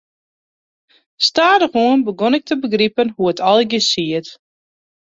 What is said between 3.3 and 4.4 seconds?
it allegearre siet.